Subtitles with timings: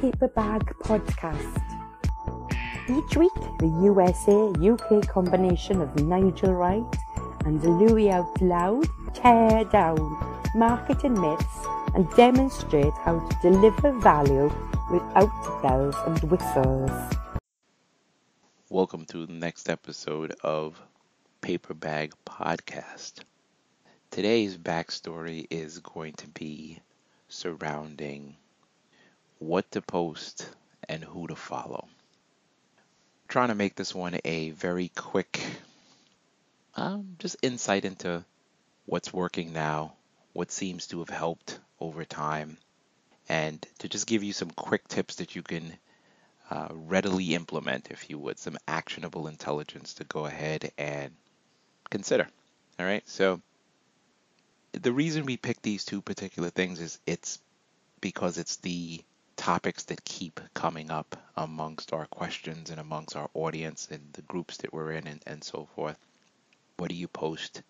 [0.00, 1.60] Paper Bag Podcast.
[2.88, 6.96] Each week, the USA UK combination of Nigel Wright
[7.44, 9.98] and Louis Out Loud tear down
[10.54, 14.50] marketing myths and demonstrate how to deliver value
[14.90, 16.90] without bells and whistles.
[18.70, 20.80] Welcome to the next episode of
[21.42, 23.20] Paper Bag Podcast.
[24.10, 26.78] Today's backstory is going to be
[27.28, 28.36] surrounding
[29.40, 30.48] what to post
[30.88, 31.88] and who to follow.
[31.88, 35.40] I'm trying to make this one a very quick,
[36.76, 38.24] um, just insight into
[38.86, 39.94] what's working now,
[40.34, 42.58] what seems to have helped over time,
[43.28, 45.72] and to just give you some quick tips that you can
[46.50, 51.12] uh, readily implement, if you would, some actionable intelligence to go ahead and
[51.88, 52.28] consider.
[52.78, 53.40] All right, so
[54.72, 57.38] the reason we picked these two particular things is it's
[58.00, 59.00] because it's the
[59.40, 64.58] topics that keep coming up amongst our questions and amongst our audience and the groups
[64.58, 65.96] that we're in and, and so forth.
[66.76, 67.62] What do you post?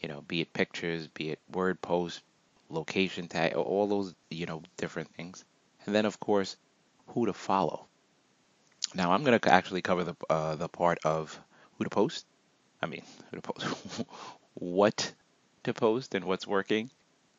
[0.00, 2.22] You know, be it pictures, be it word posts,
[2.70, 5.44] location tag, all those, you know, different things.
[5.84, 6.56] And then, of course,
[7.08, 7.84] who to follow.
[8.94, 11.38] Now, I'm going to actually cover the, uh, the part of
[11.76, 12.24] who to post.
[12.80, 14.06] I mean, who to post.
[14.54, 15.12] what
[15.64, 16.90] to post and what's working.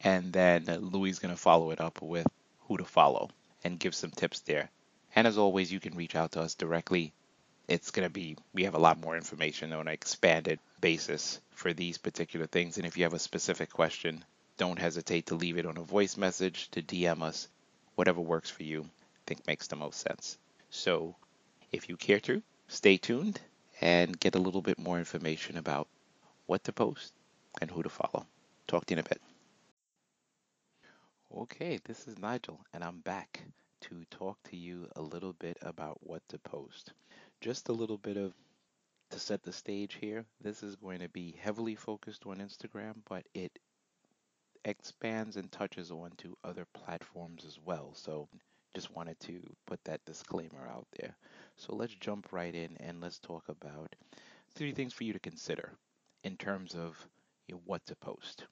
[0.00, 2.26] And then Louis is going to follow it up with
[2.62, 3.30] who to follow
[3.64, 4.70] and give some tips there.
[5.14, 7.12] And as always, you can reach out to us directly.
[7.68, 11.72] It's going to be, we have a lot more information on an expanded basis for
[11.72, 12.76] these particular things.
[12.76, 14.24] And if you have a specific question,
[14.56, 17.48] don't hesitate to leave it on a voice message, to DM us,
[17.94, 20.38] whatever works for you, I think makes the most sense.
[20.70, 21.16] So
[21.72, 23.40] if you care to, stay tuned
[23.80, 25.88] and get a little bit more information about
[26.46, 27.12] what to post
[27.60, 28.26] and who to follow.
[28.66, 29.20] Talk to you in a bit.
[31.38, 33.42] Okay, this is Nigel, and I'm back
[33.82, 36.94] to talk to you a little bit about what to post.
[37.42, 38.32] Just a little bit of
[39.10, 40.24] to set the stage here.
[40.40, 43.52] This is going to be heavily focused on Instagram, but it
[44.64, 47.92] expands and touches on to other platforms as well.
[47.92, 48.28] So
[48.74, 51.14] just wanted to put that disclaimer out there.
[51.56, 53.94] So let's jump right in and let's talk about
[54.54, 55.74] three things for you to consider
[56.24, 56.96] in terms of
[57.46, 58.46] you know, what to post.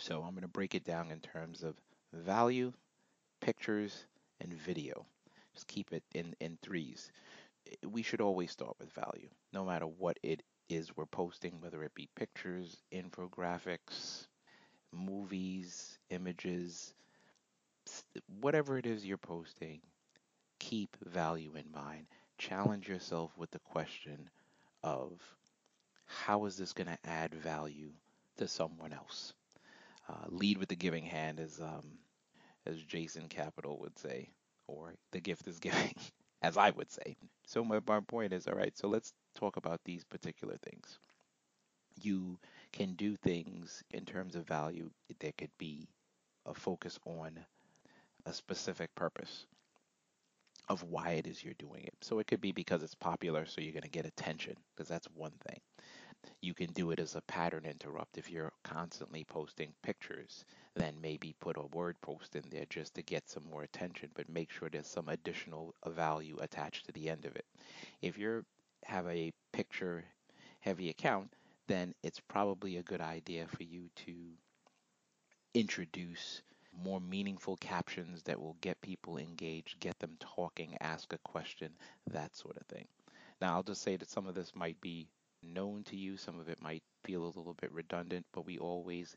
[0.00, 1.74] So I'm going to break it down in terms of
[2.14, 2.72] value,
[3.40, 4.06] pictures,
[4.40, 5.04] and video.
[5.54, 7.12] Just keep it in, in threes.
[7.86, 11.94] We should always start with value, no matter what it is we're posting, whether it
[11.94, 14.26] be pictures, infographics,
[14.90, 16.94] movies, images,
[18.40, 19.80] whatever it is you're posting,
[20.58, 22.06] keep value in mind.
[22.38, 24.30] Challenge yourself with the question
[24.82, 25.12] of
[26.06, 27.90] how is this going to add value
[28.38, 29.34] to someone else?
[30.10, 31.98] Uh, lead with the giving hand, as um,
[32.66, 34.30] as Jason Capital would say,
[34.68, 35.94] or the gift is giving,
[36.42, 37.16] as I would say.
[37.46, 38.76] So my, my point is, all right.
[38.78, 40.98] So let's talk about these particular things.
[42.02, 42.40] You
[42.72, 44.90] can do things in terms of value.
[45.20, 45.88] There could be
[46.46, 47.46] a focus on
[48.26, 49.46] a specific purpose
[50.68, 51.94] of why it is you're doing it.
[52.00, 55.08] So it could be because it's popular, so you're going to get attention, because that's
[55.14, 55.60] one thing.
[56.42, 58.18] You can do it as a pattern interrupt.
[58.18, 60.44] If you're constantly posting pictures,
[60.74, 64.28] then maybe put a word post in there just to get some more attention, but
[64.28, 67.44] make sure there's some additional value attached to the end of it.
[68.00, 68.44] If you
[68.84, 70.04] have a picture
[70.60, 71.32] heavy account,
[71.66, 74.12] then it's probably a good idea for you to
[75.54, 76.42] introduce
[76.84, 81.70] more meaningful captions that will get people engaged, get them talking, ask a question,
[82.10, 82.86] that sort of thing.
[83.40, 85.08] Now, I'll just say that some of this might be
[85.42, 86.16] known to you.
[86.16, 89.16] Some of it might feel a little bit redundant, but we always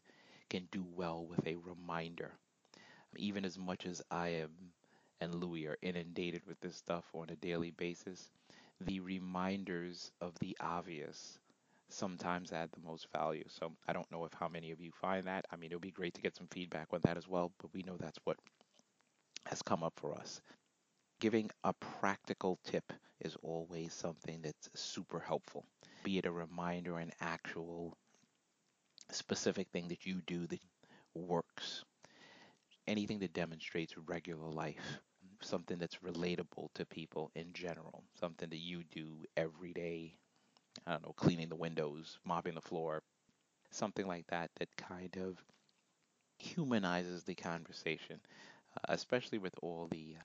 [0.50, 2.32] can do well with a reminder.
[3.18, 4.52] Even as much as I am
[5.22, 8.32] and Louis are inundated with this stuff on a daily basis,
[8.82, 11.40] the reminders of the obvious
[11.90, 13.46] sometimes add the most value.
[13.48, 15.46] So I don't know if how many of you find that.
[15.52, 17.74] I mean, it would be great to get some feedback on that as well, but
[17.74, 18.38] we know that's what
[19.46, 20.42] has come up for us.
[21.20, 25.66] Giving a practical tip is always something that's super helpful
[26.04, 27.98] be it a reminder, an actual
[29.12, 30.60] specific thing that you do that
[31.14, 31.86] works.
[32.88, 35.00] Anything that demonstrates regular life,
[35.42, 40.18] something that's relatable to people in general, something that you do every day.
[40.88, 43.04] I don't know, cleaning the windows, mopping the floor,
[43.72, 45.44] something like that that kind of
[46.38, 48.20] humanizes the conversation,
[48.78, 50.18] uh, especially with all the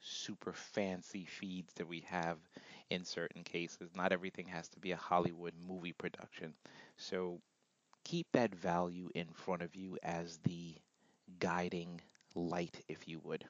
[0.00, 2.38] super fancy feeds that we have
[2.90, 3.90] in certain cases.
[3.94, 6.54] Not everything has to be a Hollywood movie production.
[6.96, 7.40] So
[8.04, 10.74] keep that value in front of you as the
[11.38, 12.00] guiding
[12.34, 13.44] light, if you would.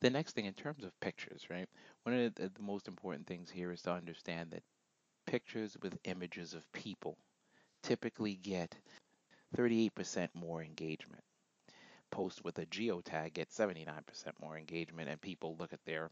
[0.00, 1.68] The next thing, in terms of pictures, right?
[2.04, 4.62] One of the, most important things here is to understand that
[5.26, 7.18] pictures with images of people
[7.82, 8.74] typically get
[9.56, 11.22] 38% more engagement.
[12.10, 14.04] Post with a geotag gets 79%
[14.40, 16.10] more engagement, and people look at their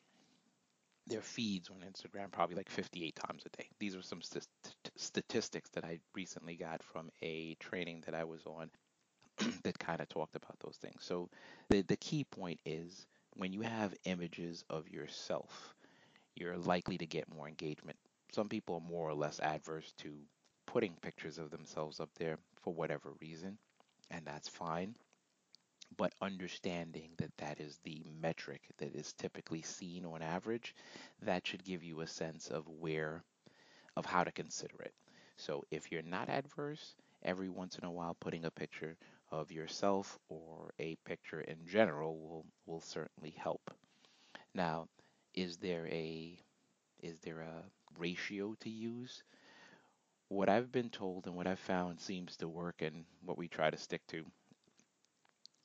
[1.06, 3.68] their feeds on Instagram probably like 58 times a day.
[3.78, 4.46] These are some st-
[4.96, 8.70] statistics that I recently got from a training that I was on
[9.64, 11.04] that kind of talked about those things.
[11.04, 11.30] So
[11.70, 13.06] the the key point is
[13.36, 15.74] when you have images of yourself,
[16.36, 17.98] you're likely to get more engagement.
[18.32, 20.12] Some people are more or less adverse to
[20.66, 23.58] putting pictures of themselves up there for whatever reason,
[24.10, 24.94] and that's fine.
[25.96, 30.75] But understanding that that is the metric that is typically seen on average,
[31.23, 33.25] that should give you a sense of where,
[33.96, 34.94] of how to consider it.
[35.37, 38.96] So if you're not adverse, every once in a while putting a picture
[39.31, 43.70] of yourself or a picture in general will will certainly help.
[44.55, 44.88] Now,
[45.34, 46.38] is there a
[47.00, 47.64] is there a
[47.99, 49.23] ratio to use?
[50.29, 53.70] What I've been told and what I've found seems to work and what we try
[53.70, 54.25] to stick to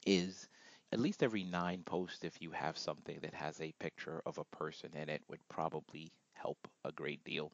[0.06, 0.48] is
[0.92, 4.46] at least every nine posts if you have something that has a picture of a
[4.46, 7.52] person in it would probably help a great deal.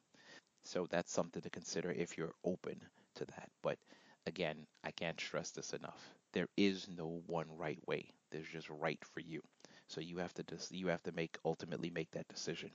[0.64, 2.80] So that's something to consider if you're open
[3.16, 3.50] to that.
[3.62, 3.78] But
[4.26, 6.14] again, I can't stress this enough.
[6.32, 8.10] There is no one right way.
[8.30, 9.42] There's just right for you.
[9.88, 12.70] So you have to just you have to make ultimately make that decision.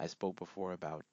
[0.00, 1.04] I spoke before about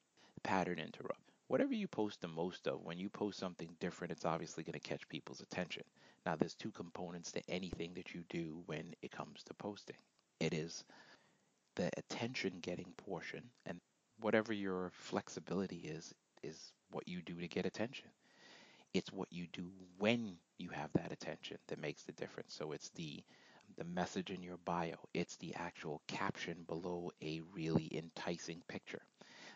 [0.44, 1.33] pattern interrupt.
[1.48, 4.80] Whatever you post the most of, when you post something different, it's obviously going to
[4.80, 5.84] catch people's attention.
[6.26, 9.98] Now, there's two components to anything that you do when it comes to posting.
[10.40, 10.84] It is
[11.76, 13.80] the attention getting portion, and
[14.20, 16.14] whatever your flexibility is,
[16.44, 18.08] is what you do to get attention.
[18.94, 22.54] It's what you do when you have that attention that makes the difference.
[22.54, 23.24] So it's the
[23.78, 29.02] the message in your bio, it's the actual caption below a really enticing picture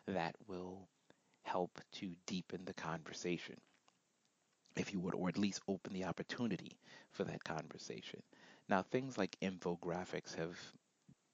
[0.08, 0.88] that will
[1.48, 3.56] help to deepen the conversation,
[4.76, 6.78] if you would, or at least open the opportunity
[7.12, 8.22] for that conversation.
[8.70, 10.58] Now, things like infographics have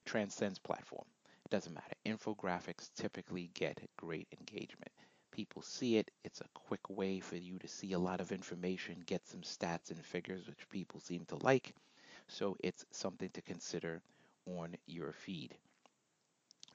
[0.06, 1.06] transcends platform.
[1.46, 1.96] It doesn't matter.
[2.06, 4.92] Infographics typically get great engagement.
[5.32, 6.12] People see it.
[6.24, 9.90] It's a quick way for you to see a lot of information, get some stats
[9.90, 11.74] and figures, which people seem to like.
[12.28, 14.02] So it's something to consider
[14.46, 15.56] on your feed.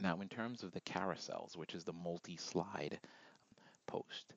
[0.01, 3.01] Now, in terms of the carousels, which is the multi-slide
[3.89, 4.33] post,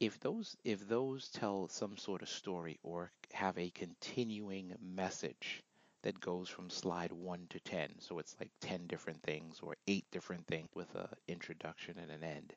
[0.00, 5.62] if those if those tell some sort of story or have a continuing message
[6.02, 10.04] that goes from slide 1 to 10, so it's like 10 different things or 8
[10.12, 12.52] different things with an introduction and an end.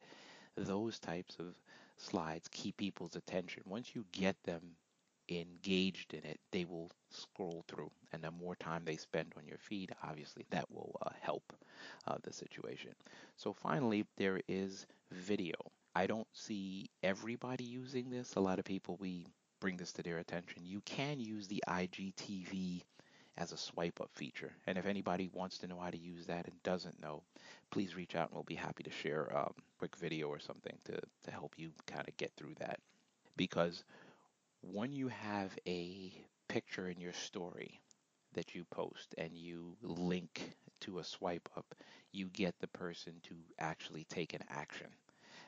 [0.56, 1.56] Those types of
[1.98, 3.64] slides keep people's attention.
[3.66, 4.76] Once you get them
[5.30, 7.92] engaged in it, they will scroll through.
[8.12, 11.54] And the more time they spend on your feed, obviously, that will uh, help
[12.08, 12.92] uh, the situation.
[13.38, 15.56] So, finally, there is video.
[15.94, 18.36] I don't see everybody using this.
[18.36, 19.28] A lot of people, we
[19.60, 20.64] bring this to their attention.
[20.66, 22.82] You can use the IGTV
[23.38, 24.54] as a swipe up feature.
[24.68, 27.24] And if anybody wants to know how to use that and doesn't know,
[27.72, 30.78] please reach out and we'll be happy to share a um, quick video or something
[30.86, 32.80] to, to help you kind of get through that.
[33.36, 33.84] Because
[34.62, 36.14] when you have a
[36.48, 37.82] picture in your story
[38.34, 41.76] that you post and you link to a swipe up,
[42.12, 44.88] you get the person to actually take an action.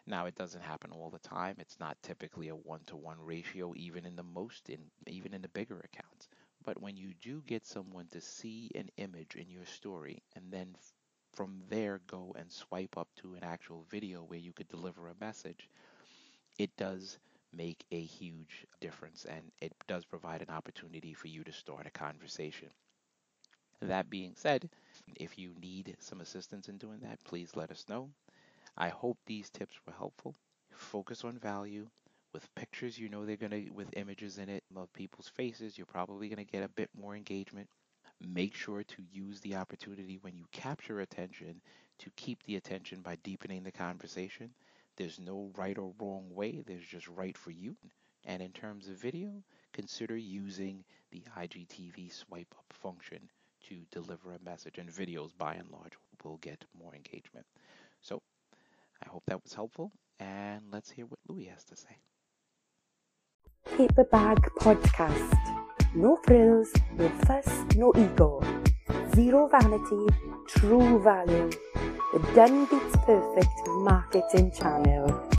[0.06, 1.58] Now it doesn't happen all the time.
[1.60, 5.80] It's not typically a one-to-one ratio even in the most in even in the bigger
[5.80, 6.30] accounts.
[6.64, 10.76] But when you do get someone to see an image in your story and then
[11.34, 15.16] from there go and swipe up to an actual video where you could deliver a
[15.20, 15.70] message,
[16.58, 17.20] it does
[17.54, 21.92] make a huge difference and it does provide an opportunity for you to start a
[21.92, 22.70] conversation.
[23.82, 24.70] That being said,
[25.16, 28.10] if you need some assistance in doing that, please let us know.
[28.78, 30.36] I hope these tips were helpful.
[30.72, 31.88] Focus on value.
[32.34, 35.86] With pictures, you know they're going to, with images in it of people's faces, you're
[35.86, 37.70] probably going to get a bit more engagement.
[38.20, 41.62] Make sure to use the opportunity when you capture attention
[42.00, 44.50] to keep the attention by deepening the conversation.
[44.98, 47.76] There's no right or wrong way, there's just right for you.
[48.26, 53.20] And in terms of video, consider using the IGTV swipe up function
[53.68, 57.46] to deliver a message, and videos by and large will get more engagement.
[58.02, 58.22] So
[59.14, 62.00] hope that was helpful, and let's hear what Louis has to say.
[63.78, 65.38] Paper Bag Podcast.
[65.94, 68.42] No frills, no fuss, no ego.
[69.14, 70.08] Zero vanity,
[70.48, 71.52] true value.
[72.14, 75.30] The done beats perfect marketing channel.